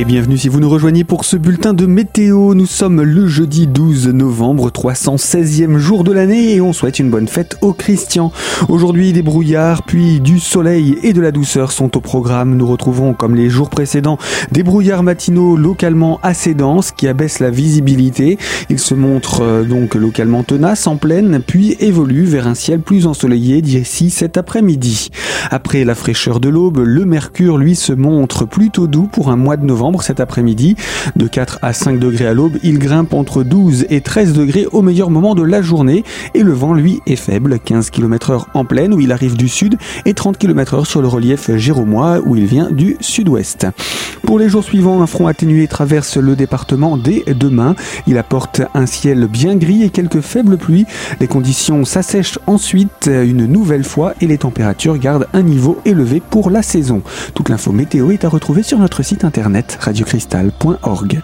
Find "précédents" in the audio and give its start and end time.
13.70-14.18